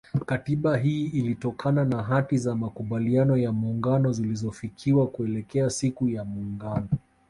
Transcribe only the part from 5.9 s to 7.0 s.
ya muungano